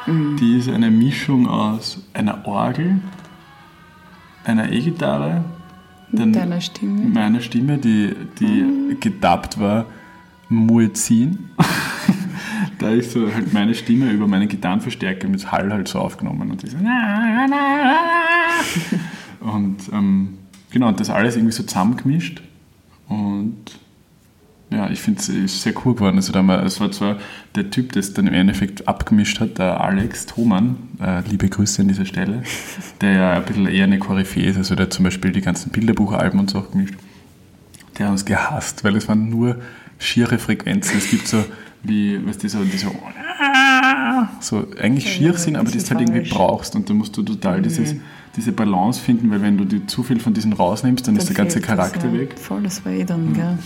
Die 0.07 0.57
ist 0.57 0.69
eine 0.69 0.89
Mischung 0.89 1.48
aus 1.48 2.01
einer 2.13 2.48
Orgel, 2.48 3.00
einer 4.43 4.71
E-Gitarre, 4.71 5.43
dann 6.12 6.33
Deiner 6.33 6.62
Stimme. 6.62 7.09
meiner 7.09 7.41
Stimme, 7.41 7.77
die, 7.77 8.15
die 8.39 8.98
gedubbt 9.00 9.59
war, 9.59 9.86
Muezzin. 10.48 11.50
Da 12.79 12.91
ich 12.93 13.09
so 13.09 13.31
halt 13.33 13.53
meine 13.53 13.75
Stimme 13.75 14.12
über 14.12 14.27
meine 14.27 14.48
Gitarrenverstärker 14.48 15.27
mit 15.27 15.51
Hall 15.51 15.71
halt 15.71 15.88
so 15.88 16.00
aufgenommen 16.00 16.50
und, 16.51 16.63
diese 16.63 16.77
und 19.39 19.77
ähm, 19.93 20.38
genau, 20.71 20.91
das 20.91 21.09
alles 21.09 21.36
irgendwie 21.36 21.53
so 21.53 21.63
zusammengemischt 21.63 22.41
und 23.07 23.57
ja, 24.71 24.89
ich 24.89 25.01
finde 25.01 25.19
es 25.19 25.29
ist 25.29 25.63
sehr 25.63 25.74
cool 25.83 25.95
geworden. 25.95 26.17
Also 26.17 26.31
da 26.31 26.63
es 26.63 26.79
war 26.79 26.91
zwar 26.91 27.17
der 27.55 27.71
Typ, 27.71 27.91
der 27.93 28.01
es 28.01 28.13
dann 28.13 28.27
im 28.27 28.36
Endeffekt 28.36 28.88
abgemischt 28.88 29.39
hat, 29.39 29.57
der 29.57 29.81
Alex 29.81 30.27
Thoman, 30.27 30.77
äh, 31.01 31.21
liebe 31.27 31.50
Grüße 31.50 31.81
an 31.81 31.88
dieser 31.88 32.05
Stelle, 32.05 32.43
der 33.01 33.13
ja 33.13 33.33
ein 33.33 33.45
bisschen 33.45 33.67
eher 33.67 33.86
eine 33.86 33.98
Koryphäe 33.98 34.45
ist, 34.45 34.57
also 34.57 34.75
der 34.75 34.86
hat 34.86 34.93
zum 34.93 35.05
Beispiel 35.05 35.31
die 35.31 35.41
ganzen 35.41 35.71
Bilderbuchalben 35.71 36.39
und 36.39 36.51
so 36.51 36.59
auch 36.59 36.71
gemischt. 36.71 36.93
Der 37.98 38.05
hat 38.05 38.12
uns 38.12 38.25
gehasst, 38.25 38.83
weil 38.83 38.95
es 38.95 39.07
waren 39.07 39.29
nur 39.29 39.57
schiere 39.98 40.38
Frequenzen. 40.38 41.00
Es 41.00 41.09
gibt 41.09 41.27
so, 41.27 41.43
wie, 41.83 42.25
weißt 42.25 42.43
du, 42.43 42.50
so, 42.50 42.63
die 42.63 42.77
so, 42.77 42.91
so 44.41 44.67
eigentlich 44.79 45.12
schier 45.12 45.33
sind, 45.33 45.55
aber 45.55 45.71
die 45.71 45.77
du 45.77 45.89
halt 45.89 46.01
irgendwie 46.01 46.29
brauchst 46.29 46.75
und 46.75 46.89
da 46.89 46.93
musst 46.93 47.15
du 47.15 47.24
total 47.24 47.62
dieses, 47.62 47.95
diese 48.36 48.51
Balance 48.51 49.00
finden, 49.00 49.31
weil 49.31 49.41
wenn 49.41 49.57
du 49.57 49.65
dir 49.65 49.88
zu 49.88 50.03
viel 50.03 50.19
von 50.19 50.33
diesen 50.33 50.53
rausnimmst, 50.53 51.07
dann, 51.07 51.15
ist 51.15 51.29
der 51.29 51.36
ganze 51.36 51.59
fehlt 51.59 51.69
das, 51.69 51.75
Charakter 51.77 52.07
ja. 52.07 52.13
weg. 52.19 52.38
Voll, 52.38 52.63
das 52.63 52.83
war 52.86 52.91
eh 52.91 53.05
dann, 53.05 53.33
gell? 53.33 53.57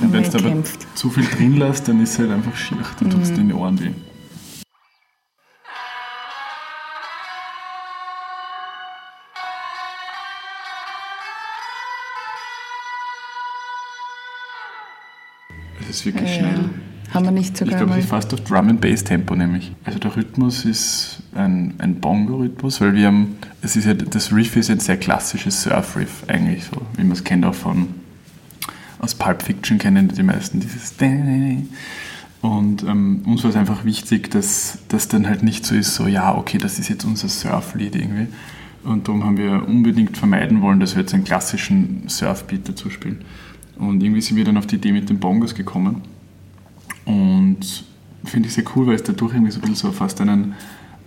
Und 0.00 0.12
wenn 0.12 0.22
du 0.22 0.38
aber 0.38 0.62
zu 0.94 1.10
viel 1.10 1.24
drin 1.24 1.56
lässt, 1.56 1.88
dann 1.88 2.00
ist 2.02 2.12
es 2.12 2.18
halt 2.20 2.30
einfach 2.30 2.56
schier, 2.56 2.78
dann 3.00 3.10
tut 3.10 3.22
es 3.22 3.32
dir 3.32 3.40
in 3.40 3.48
die 3.48 3.54
Ohren 3.54 3.80
weh. 3.80 3.90
Es 15.80 15.90
ist 15.90 16.06
wirklich 16.06 16.30
Ja. 16.30 16.38
schnell. 16.38 16.70
Haben 17.12 17.24
wir 17.24 17.32
nicht 17.32 17.52
Ich 17.52 17.58
sogar 17.58 17.76
glaube, 17.76 17.90
mal... 17.90 17.98
es 17.98 18.04
ist 18.04 18.10
fast 18.10 18.34
auf 18.34 18.40
Drum 18.42 18.68
and 18.68 18.80
Bass 18.80 19.04
Tempo 19.04 19.34
nämlich. 19.34 19.72
Also 19.84 19.98
der 19.98 20.16
Rhythmus 20.16 20.64
ist 20.64 21.22
ein, 21.34 21.74
ein 21.78 21.96
Bongo-Rhythmus, 21.96 22.80
weil 22.80 22.94
wir 22.94 23.06
haben, 23.06 23.36
es 23.62 23.76
ist 23.76 23.86
ja, 23.86 23.94
das 23.94 24.32
Riff 24.32 24.56
ist 24.56 24.70
ein 24.70 24.80
sehr 24.80 24.96
klassisches 24.96 25.62
Surf-Riff 25.62 26.24
eigentlich 26.28 26.64
so, 26.64 26.82
wie 26.96 27.02
man 27.02 27.12
es 27.12 27.24
kennt 27.24 27.44
auch 27.44 27.54
von, 27.54 27.88
aus 28.98 29.14
Pulp 29.14 29.42
Fiction 29.42 29.78
kennen 29.78 30.08
die 30.08 30.22
meisten 30.22 30.60
dieses 30.60 30.94
und 32.42 32.84
ähm, 32.84 33.22
uns 33.26 33.42
war 33.42 33.50
es 33.50 33.56
einfach 33.56 33.84
wichtig, 33.84 34.30
dass 34.30 34.78
das 34.88 35.08
dann 35.08 35.26
halt 35.26 35.42
nicht 35.42 35.66
so 35.66 35.74
ist, 35.74 35.94
so 35.94 36.06
ja, 36.06 36.36
okay, 36.36 36.58
das 36.58 36.78
ist 36.78 36.88
jetzt 36.88 37.04
unser 37.04 37.28
Surf-Lied 37.28 37.96
irgendwie. 37.96 38.28
Und 38.84 39.08
darum 39.08 39.24
haben 39.24 39.36
wir 39.36 39.66
unbedingt 39.66 40.16
vermeiden 40.16 40.62
wollen, 40.62 40.78
dass 40.78 40.94
wir 40.94 41.00
jetzt 41.00 41.12
einen 41.12 41.24
klassischen 41.24 42.08
Surf-Beat 42.08 42.68
dazu 42.68 42.88
spielen. 42.88 43.24
Und 43.78 44.02
irgendwie 44.02 44.20
sind 44.20 44.36
wir 44.36 44.44
dann 44.44 44.56
auf 44.56 44.66
die 44.66 44.76
Idee 44.76 44.92
mit 44.92 45.10
den 45.10 45.18
Bongos 45.18 45.56
gekommen. 45.56 46.02
Und 47.06 47.84
finde 48.24 48.48
ich 48.48 48.54
sehr 48.54 48.64
cool, 48.74 48.88
weil 48.88 48.96
es 48.96 49.02
dadurch 49.02 49.32
irgendwie 49.32 49.52
so 49.52 49.58
ein 49.58 49.62
bisschen 49.62 49.76
so 49.76 49.92
fast 49.92 50.20
einen 50.20 50.54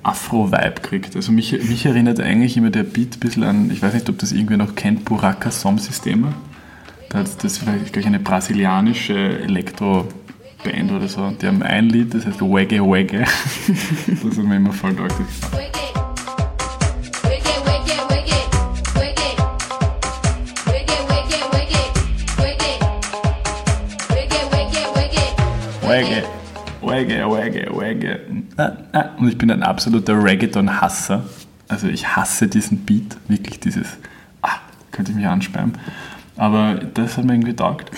Afro-Vibe 0.03 0.81
kriegt. 0.81 1.15
Also 1.15 1.31
mich, 1.31 1.51
mich 1.51 1.85
erinnert 1.85 2.19
eigentlich 2.19 2.57
immer 2.57 2.69
der 2.69 2.83
Beat 2.83 3.17
ein 3.17 3.19
bisschen 3.19 3.43
an, 3.43 3.69
ich 3.69 3.81
weiß 3.81 3.93
nicht, 3.93 4.09
ob 4.09 4.17
das 4.17 4.31
irgendwer 4.31 4.57
noch 4.57 4.75
kennt, 4.75 5.05
Buraka 5.05 5.51
Som 5.51 5.77
Systema. 5.77 6.33
Da 7.09 7.19
hat 7.19 7.43
das 7.43 7.57
vielleicht 7.57 7.91
gleich 7.91 8.05
eine 8.05 8.19
brasilianische 8.19 9.39
Elektro, 9.39 10.07
Band 10.63 10.91
oder 10.91 11.07
so. 11.07 11.29
Die 11.31 11.47
haben 11.47 11.63
ein 11.63 11.89
Lied, 11.89 12.13
das 12.13 12.25
heißt 12.25 12.41
Wagge 12.41 12.81
Wagge. 12.81 13.19
das 14.07 14.37
hat 14.37 14.45
mir 14.45 14.57
immer 14.57 14.73
voll 14.73 14.95
taugt. 14.95 15.15
Wagge, 15.51 15.88
Wagge. 27.07 28.19
Ah, 28.57 28.71
ah. 28.91 29.05
Und 29.17 29.29
ich 29.29 29.37
bin 29.37 29.51
ein 29.51 29.63
absoluter 29.63 30.21
Reggaeton-Hasser. 30.23 31.23
Also 31.67 31.87
ich 31.87 32.15
hasse 32.15 32.47
diesen 32.47 32.79
Beat, 32.79 33.17
wirklich 33.27 33.59
dieses, 33.59 33.97
ah, 34.41 34.59
könnte 34.91 35.11
ich 35.11 35.17
mich 35.17 35.27
ansperren. 35.27 35.73
Aber 36.35 36.75
das 36.75 37.17
hat 37.17 37.25
mir 37.25 37.33
irgendwie 37.33 37.55
taugt. 37.55 37.91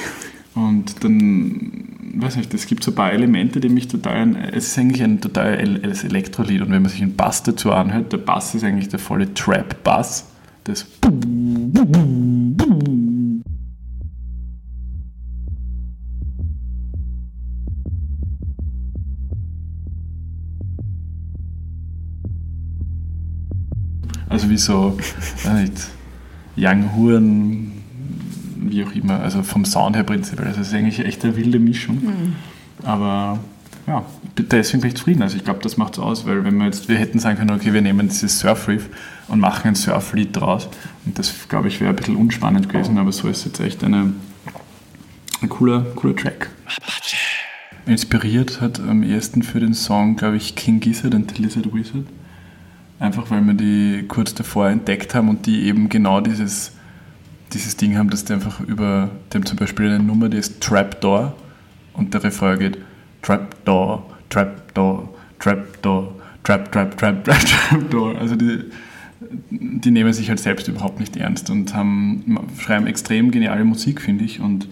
Und 0.54 1.04
dann, 1.04 1.88
weiß 2.16 2.36
nicht, 2.36 2.54
es 2.54 2.66
gibt 2.68 2.84
so 2.84 2.92
ein 2.92 2.96
paar 2.96 3.14
Elemente, 3.14 3.60
die 3.62 3.70
mich 3.70 3.88
total, 3.88 4.36
es 4.52 4.68
ist 4.68 4.78
eigentlich 4.78 5.02
ein 5.02 5.22
total 5.22 5.54
Elektrolied. 5.58 6.62
Und 6.62 6.72
wenn 6.72 6.82
man 6.82 6.92
sich 6.92 7.02
einen 7.02 7.16
Bass 7.16 7.44
dazu 7.44 7.72
anhört, 7.72 8.12
der 8.12 8.18
Bass 8.18 8.54
ist 8.54 8.64
eigentlich 8.64 8.90
der 8.90 9.00
volle 9.00 9.34
Trap-Bass. 9.34 10.28
Das 10.66 10.86
Also 24.32 24.50
wie 24.50 24.58
so, 24.58 24.98
weiß 25.44 25.62
nicht, 25.62 25.74
Young 26.58 26.96
Huren, 26.96 27.72
wie 28.56 28.84
auch 28.86 28.92
immer, 28.94 29.20
also 29.20 29.44
vom 29.44 29.66
Sound 29.66 29.96
her 29.96 30.04
prinzipiell. 30.04 30.48
Also 30.48 30.62
es 30.62 30.70
ist 30.70 30.74
eigentlich 30.74 31.00
echt 31.00 31.24
eine 31.24 31.36
wilde 31.36 31.60
Mischung. 31.60 31.98
Mhm. 31.98 32.36
Aber 32.84 33.40
ja, 33.88 34.06
deswegen 34.38 34.82
bin 34.82 34.92
ich 34.92 34.96
zufrieden. 34.96 35.22
Also 35.22 35.36
ich 35.36 35.44
glaube, 35.44 35.60
das 35.62 35.76
macht 35.76 35.94
es 35.94 36.00
aus, 36.00 36.26
weil 36.26 36.46
wenn 36.46 36.58
wir 36.58 36.66
jetzt, 36.66 36.88
wir 36.88 36.98
hätten 36.98 37.20
sagen 37.20 37.38
können, 37.38 37.52
okay, 37.52 37.74
wir 37.74 37.82
nehmen 37.82 38.08
dieses 38.08 38.40
Surf-Riff 38.40 38.88
und 39.28 39.40
machen 39.40 39.68
ein 39.68 39.76
Surf-Lied 39.76 40.36
draus. 40.36 40.70
Und 41.06 41.20
das, 41.20 41.34
glaube 41.50 41.68
ich, 41.68 41.82
wäre 41.82 41.90
ein 41.90 41.96
bisschen 41.98 42.16
unspannend 42.16 42.70
gewesen, 42.70 42.98
aber 42.98 43.12
so 43.12 43.28
ist 43.28 43.46
jetzt 43.46 43.60
echt 43.60 43.84
eine, 43.84 44.14
ein 45.42 45.50
cooler, 45.50 45.82
cooler 45.96 46.16
Track. 46.16 46.50
Inspiriert 47.86 48.62
hat 48.62 48.80
am 48.80 49.04
ehesten 49.04 49.44
für 49.44 49.60
den 49.60 49.74
Song, 49.74 50.16
glaube 50.16 50.38
ich, 50.38 50.56
King 50.56 50.80
Gizzard 50.80 51.16
und 51.16 51.36
The 51.36 51.42
Lizard 51.42 51.74
Wizard. 51.74 52.06
Einfach 53.02 53.32
weil 53.32 53.42
wir 53.42 53.56
die 53.56 54.06
kurz 54.08 54.36
davor 54.36 54.70
entdeckt 54.70 55.16
haben 55.16 55.28
und 55.28 55.48
die 55.48 55.64
eben 55.64 55.90
genau 55.90 56.22
dieses, 56.22 56.74
dieses 57.52 57.76
Ding 57.76 57.98
haben, 57.98 58.12
dass 58.12 58.26
die 58.26 58.34
einfach 58.34 58.60
über, 58.60 59.10
dem 59.34 59.44
zum 59.44 59.58
Beispiel 59.58 59.88
eine 59.88 60.04
Nummer, 60.04 60.30
die 60.30 60.38
ist 60.38 60.62
Trapdoor 60.62 61.34
und 61.94 62.14
der 62.14 62.24
Refrain 62.24 62.60
geht 62.60 62.78
Trapdoor, 63.24 64.06
Trapdoor, 64.30 65.10
Trapdoor, 65.40 66.16
Trap, 66.44 66.72
Trap, 66.72 66.96
Trap, 66.96 67.24
Trap, 67.24 67.44
Trapdoor. 67.44 68.20
Also 68.20 68.36
die, 68.36 68.66
die 69.50 69.90
nehmen 69.90 70.14
sich 70.14 70.30
halt 70.30 70.40
selbst 70.40 70.68
überhaupt 70.68 71.00
nicht 71.00 71.18
ernst 71.18 71.50
und 71.50 71.74
haben, 71.74 72.40
schreiben 72.60 72.86
extrem 72.86 73.32
geniale 73.32 73.64
Musik, 73.64 74.00
finde 74.00 74.26
ich. 74.26 74.42
Und 74.42 74.68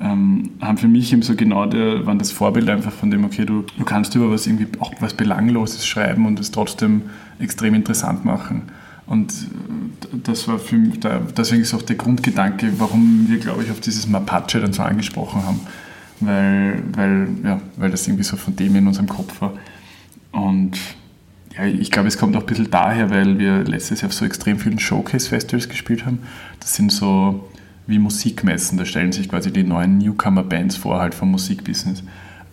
ähm, 0.00 0.50
haben 0.60 0.76
für 0.76 0.88
mich 0.88 1.12
eben 1.12 1.22
so 1.22 1.36
genau 1.36 1.66
der, 1.66 2.04
waren 2.04 2.18
das 2.18 2.32
Vorbild 2.32 2.68
einfach 2.68 2.90
von 2.92 3.12
dem, 3.12 3.24
okay, 3.24 3.44
du, 3.44 3.64
du 3.78 3.84
kannst 3.84 4.16
über 4.16 4.28
was 4.28 4.48
irgendwie 4.48 4.66
auch 4.80 4.92
was 4.98 5.14
Belangloses 5.14 5.86
schreiben 5.86 6.26
und 6.26 6.40
es 6.40 6.50
trotzdem 6.50 7.02
extrem 7.40 7.74
interessant 7.74 8.24
machen. 8.24 8.62
Und 9.06 9.32
das 10.24 10.46
war 10.46 10.58
für 10.58 10.76
mich, 10.76 11.00
deswegen 11.36 11.62
ist 11.62 11.74
auch 11.74 11.82
der 11.82 11.96
Grundgedanke, 11.96 12.72
warum 12.78 13.26
wir, 13.28 13.38
glaube 13.38 13.64
ich, 13.64 13.70
auf 13.70 13.80
dieses 13.80 14.06
Mapache 14.06 14.60
dann 14.60 14.72
so 14.72 14.82
angesprochen 14.82 15.44
haben. 15.44 15.60
Weil, 16.20 16.82
weil, 16.92 17.28
ja, 17.42 17.60
weil 17.76 17.90
das 17.90 18.06
irgendwie 18.06 18.24
so 18.24 18.36
von 18.36 18.54
dem 18.54 18.76
in 18.76 18.86
unserem 18.86 19.08
Kopf 19.08 19.40
war. 19.40 19.54
Und 20.32 20.78
ja, 21.56 21.64
ich 21.64 21.90
glaube, 21.90 22.08
es 22.08 22.18
kommt 22.18 22.36
auch 22.36 22.42
ein 22.42 22.46
bisschen 22.46 22.70
daher, 22.70 23.10
weil 23.10 23.38
wir 23.38 23.64
letztes 23.64 24.02
Jahr 24.02 24.10
auf 24.10 24.14
so 24.14 24.24
extrem 24.24 24.58
vielen 24.58 24.78
Showcase-Festivals 24.78 25.68
gespielt 25.68 26.06
haben. 26.06 26.20
Das 26.60 26.74
sind 26.74 26.92
so 26.92 27.48
wie 27.86 27.98
Musikmessen. 27.98 28.78
Da 28.78 28.84
stellen 28.84 29.12
sich 29.12 29.28
quasi 29.28 29.50
die 29.52 29.64
neuen 29.64 29.98
Newcomer-Bands 29.98 30.76
vor, 30.76 31.00
halt 31.00 31.14
vom 31.14 31.32
Musikbusiness. 31.32 32.04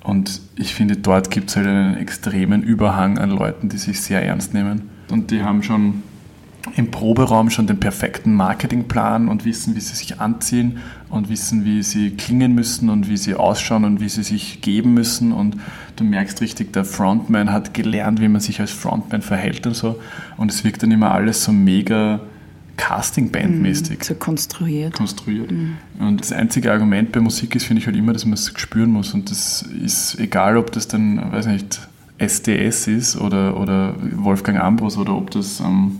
Und 0.08 0.40
ich 0.56 0.74
finde, 0.74 0.96
dort 0.96 1.32
gibt 1.32 1.50
es 1.50 1.58
halt 1.58 1.68
einen 1.68 1.98
extremen 1.98 2.64
Überhang 2.64 3.18
an 3.18 3.30
Leuten, 3.30 3.68
die 3.68 3.78
sich 3.78 4.00
sehr 4.00 4.24
ernst 4.24 4.54
nehmen. 4.54 4.84
Und 5.12 5.32
die 5.32 5.44
haben 5.44 5.64
schon 5.64 6.02
im 6.78 6.92
Proberaum 6.92 7.50
schon 7.50 7.68
den 7.68 7.82
perfekten 7.82 8.34
Marketingplan 8.34 9.28
und 9.28 9.44
wissen, 9.44 9.76
wie 9.76 9.82
sie 9.82 9.96
sich 9.98 10.22
anziehen 10.22 10.78
und 11.10 11.28
wissen, 11.28 11.66
wie 11.66 11.84
sie 11.84 12.12
klingen 12.12 12.56
müssen 12.56 12.90
und 12.90 13.10
wie 13.10 13.18
sie 13.18 13.36
ausschauen 13.36 13.84
und 13.84 14.00
wie 14.00 14.08
sie 14.08 14.24
sich 14.24 14.62
geben 14.62 14.94
müssen. 14.94 15.34
Und 15.34 15.58
du 15.98 16.06
merkst 16.06 16.40
richtig, 16.40 16.72
der 16.72 16.86
Frontman 16.86 17.52
hat 17.52 17.74
gelernt, 17.74 18.22
wie 18.22 18.30
man 18.30 18.40
sich 18.40 18.62
als 18.62 18.72
Frontman 18.72 19.22
verhält 19.22 19.68
und 19.68 19.76
so. 19.76 20.00
Und 20.38 20.52
es 20.52 20.64
wirkt 20.64 20.84
dann 20.84 20.92
immer 20.92 21.12
alles 21.12 21.44
so 21.44 21.52
mega 21.52 22.22
Casting-Band-mäßig. 22.78 24.00
Mhm, 24.00 24.04
so 24.04 24.16
konstruiert. 24.16 24.94
Konstruiert. 24.94 25.52
Mhm. 25.52 25.78
Und 26.00 26.22
das 26.22 26.32
einzige 26.32 26.72
Argument 26.72 27.12
bei 27.12 27.20
Musik 27.20 27.56
ist, 27.56 27.66
finde 27.66 27.82
ich 27.82 27.88
halt 27.88 27.98
immer, 27.98 28.14
dass 28.14 28.26
man 28.26 28.36
es 28.36 28.54
spüren 28.56 28.92
muss. 28.92 29.14
Und 29.14 29.30
das 29.30 29.64
ist 29.64 30.20
egal, 30.20 30.58
ob 30.58 30.72
das 30.72 30.88
dann, 30.88 31.32
weiß 31.32 31.48
nicht, 31.48 31.82
SDS 32.20 32.88
ist 32.88 33.18
oder, 33.18 33.60
oder 33.60 33.96
Wolfgang 34.16 34.60
Ambros 34.60 34.98
oder 34.98 35.16
ob 35.16 35.32
das 35.32 35.60
ähm, 35.60 36.00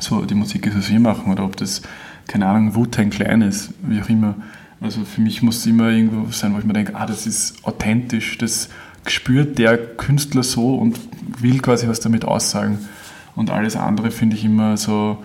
so 0.00 0.24
die 0.24 0.34
Musik 0.34 0.66
ist, 0.66 0.76
was 0.76 0.90
wir 0.90 1.00
machen 1.00 1.32
oder 1.32 1.44
ob 1.44 1.56
das, 1.56 1.82
keine 2.26 2.46
Ahnung, 2.46 2.74
Wu-Tang 2.74 3.10
Klein 3.10 3.42
ist, 3.42 3.70
wie 3.82 4.00
auch 4.00 4.08
immer. 4.08 4.34
Also 4.80 5.04
für 5.04 5.20
mich 5.20 5.42
muss 5.42 5.58
es 5.58 5.66
immer 5.66 5.90
irgendwo 5.90 6.30
sein, 6.30 6.54
wo 6.54 6.58
ich 6.58 6.64
mir 6.64 6.72
denke, 6.72 6.94
ah, 6.94 7.06
das 7.06 7.26
ist 7.26 7.64
authentisch, 7.64 8.38
das 8.38 8.68
spürt 9.06 9.58
der 9.58 9.78
Künstler 9.78 10.42
so 10.42 10.76
und 10.76 11.00
will 11.40 11.60
quasi 11.60 11.88
was 11.88 12.00
damit 12.00 12.24
aussagen. 12.24 12.78
Und 13.34 13.50
alles 13.50 13.76
andere 13.76 14.10
finde 14.10 14.36
ich 14.36 14.44
immer 14.44 14.76
so, 14.76 15.22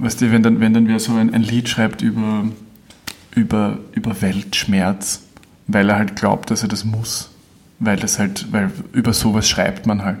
weißt 0.00 0.20
du, 0.20 0.32
wenn 0.32 0.42
dann, 0.42 0.60
wenn 0.60 0.74
dann 0.74 0.88
wer 0.88 0.98
so 0.98 1.14
ein, 1.14 1.32
ein 1.32 1.42
Lied 1.42 1.68
schreibt 1.68 2.02
über, 2.02 2.44
über, 3.34 3.78
über 3.92 4.20
Weltschmerz, 4.20 5.22
weil 5.66 5.88
er 5.88 5.96
halt 5.96 6.16
glaubt, 6.16 6.50
dass 6.50 6.62
er 6.62 6.68
das 6.68 6.84
muss. 6.84 7.30
Weil 7.78 7.96
das 7.96 8.18
halt, 8.18 8.52
weil 8.52 8.70
über 8.92 9.12
sowas 9.12 9.48
schreibt 9.48 9.86
man 9.86 10.04
halt. 10.04 10.18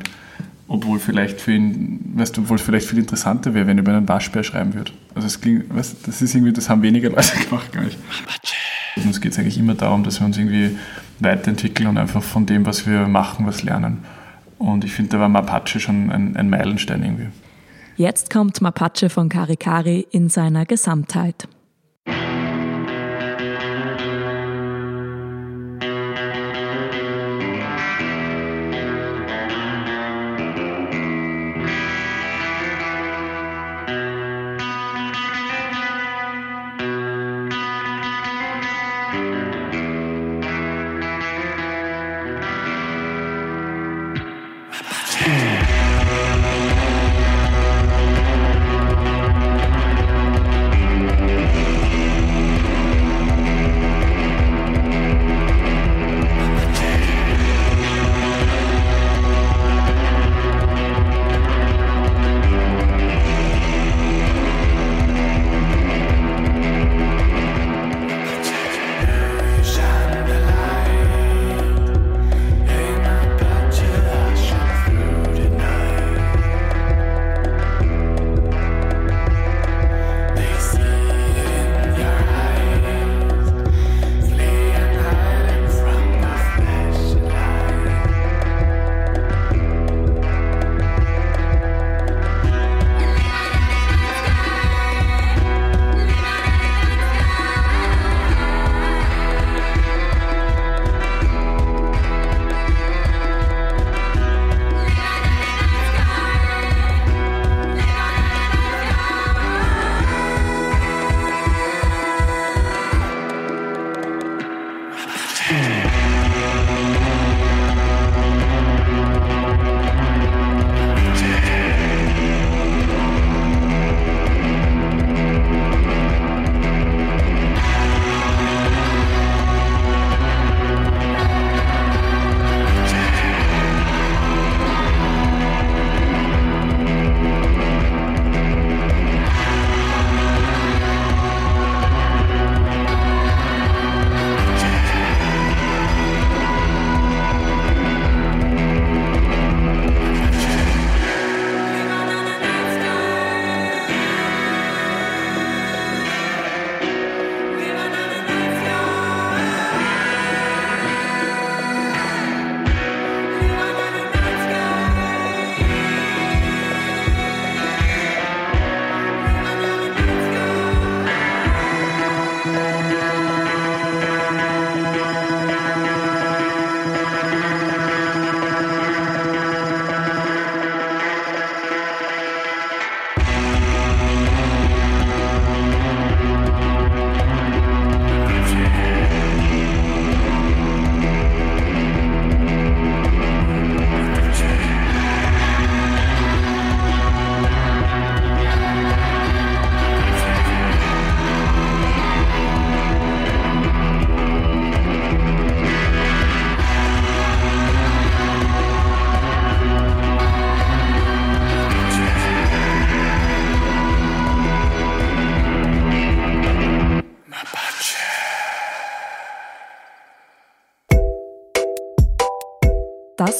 Obwohl 0.68 1.00
vielleicht 1.00 1.40
für 1.40 1.52
ihn, 1.52 2.12
weißt 2.14 2.36
du, 2.36 2.42
obwohl 2.42 2.56
es 2.56 2.62
vielleicht 2.62 2.88
viel 2.88 2.98
interessanter 2.98 3.54
wäre, 3.54 3.66
wenn 3.66 3.76
er 3.76 3.82
über 3.82 3.92
einen 3.92 4.08
Waschbär 4.08 4.44
schreiben 4.44 4.74
würde. 4.74 4.92
Also 5.14 5.26
es 5.26 5.40
klingt, 5.40 5.74
weißt, 5.74 6.06
das 6.06 6.22
ist 6.22 6.34
irgendwie, 6.34 6.52
das 6.52 6.68
haben 6.68 6.82
weniger 6.82 7.10
Leute 7.10 7.36
gemacht, 7.48 7.72
gar 7.72 7.82
nicht. 7.82 7.98
Uns 8.96 9.20
geht 9.20 9.32
es 9.32 9.38
eigentlich 9.38 9.58
immer 9.58 9.74
darum, 9.74 10.04
dass 10.04 10.20
wir 10.20 10.26
uns 10.26 10.38
irgendwie 10.38 10.76
weiterentwickeln 11.18 11.88
und 11.88 11.98
einfach 11.98 12.22
von 12.22 12.46
dem, 12.46 12.66
was 12.66 12.86
wir 12.86 13.08
machen, 13.08 13.46
was 13.46 13.62
lernen. 13.62 13.98
Und 14.58 14.84
ich 14.84 14.92
finde, 14.92 15.10
da 15.10 15.20
war 15.20 15.28
Mapache 15.28 15.80
schon 15.80 16.10
ein, 16.10 16.36
ein 16.36 16.50
Meilenstein 16.50 17.02
irgendwie. 17.02 17.28
Jetzt 18.00 18.30
kommt 18.30 18.62
Mapache 18.62 19.10
von 19.10 19.28
Karikari 19.28 20.06
in 20.10 20.30
seiner 20.30 20.64
Gesamtheit. 20.64 21.46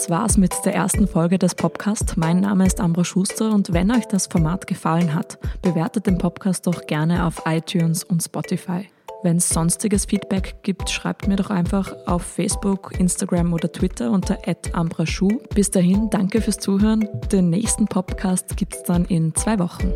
Das 0.00 0.08
war's 0.08 0.38
mit 0.38 0.54
der 0.64 0.74
ersten 0.74 1.06
Folge 1.06 1.38
des 1.38 1.54
Podcasts. 1.54 2.16
Mein 2.16 2.40
Name 2.40 2.64
ist 2.64 2.80
Ambra 2.80 3.04
Schuster 3.04 3.52
und 3.52 3.74
wenn 3.74 3.90
euch 3.90 4.06
das 4.06 4.28
Format 4.28 4.66
gefallen 4.66 5.14
hat, 5.14 5.38
bewertet 5.60 6.06
den 6.06 6.16
Podcast 6.16 6.66
doch 6.66 6.86
gerne 6.86 7.26
auf 7.26 7.42
iTunes 7.44 8.02
und 8.04 8.22
Spotify. 8.22 8.88
Wenn 9.22 9.36
es 9.36 9.50
sonstiges 9.50 10.06
Feedback 10.06 10.54
gibt, 10.62 10.88
schreibt 10.88 11.28
mir 11.28 11.36
doch 11.36 11.50
einfach 11.50 11.94
auf 12.06 12.22
Facebook, 12.22 12.98
Instagram 12.98 13.52
oder 13.52 13.70
Twitter 13.70 14.10
unter 14.10 14.38
@ambraschuh. 14.72 15.38
Bis 15.54 15.70
dahin, 15.70 16.08
danke 16.08 16.40
fürs 16.40 16.56
Zuhören. 16.56 17.06
Den 17.30 17.50
nächsten 17.50 17.84
Podcast 17.84 18.56
gibt's 18.56 18.82
dann 18.84 19.04
in 19.04 19.34
zwei 19.34 19.58
Wochen. 19.58 19.92